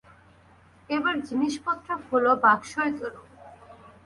[0.89, 3.21] এবার জিনিসপত্রগুলো বাক্সয় তোলো।